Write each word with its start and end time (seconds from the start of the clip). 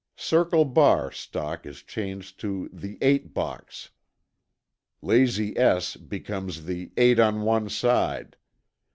'Circle 0.15 0.65
Bar' 0.65 1.11
stock 1.11 1.63
is 1.67 1.83
changed 1.83 2.39
to 2.39 2.67
the 2.73 2.97
'Eight 3.01 3.35
Box.' 3.35 3.91
'Lazy 5.03 5.55
S' 5.59 5.95
becomes 5.95 6.65
the 6.65 6.91
'Eight 6.97 7.19
on 7.19 7.43
One 7.43 7.69
Side.' 7.69 8.35